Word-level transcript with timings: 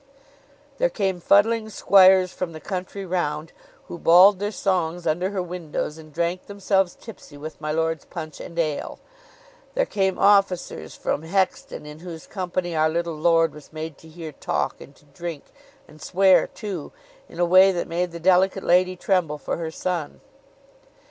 There 0.79 0.89
came 0.89 1.19
fuddling 1.19 1.69
squires 1.69 2.33
from 2.33 2.53
the 2.53 2.59
country 2.59 3.05
round, 3.05 3.53
who 3.87 3.99
bawled 3.99 4.39
their 4.39 4.49
songs 4.51 5.05
under 5.05 5.29
her 5.29 5.43
windows 5.43 5.99
and 5.99 6.11
drank 6.11 6.47
themselves 6.47 6.95
tipsy 6.99 7.37
with 7.37 7.61
my 7.61 7.71
lord's 7.71 8.03
punch 8.05 8.39
and 8.39 8.57
ale: 8.57 8.97
there 9.75 9.85
came 9.85 10.17
officers 10.17 10.95
from 10.95 11.21
Hexton, 11.21 11.85
in 11.85 11.99
whose 11.99 12.25
company 12.25 12.75
our 12.75 12.89
little 12.89 13.13
lord 13.13 13.53
was 13.53 13.71
made 13.71 13.99
to 13.99 14.07
hear 14.07 14.31
talk 14.31 14.81
and 14.81 14.95
to 14.95 15.05
drink, 15.05 15.43
and 15.87 16.01
swear 16.01 16.47
too, 16.47 16.91
in 17.29 17.39
a 17.39 17.45
way 17.45 17.71
that 17.71 17.87
made 17.87 18.11
the 18.11 18.19
delicate 18.19 18.63
lady 18.63 18.95
tremble 18.95 19.37
for 19.37 19.57
her 19.57 19.69
son. 19.69 20.19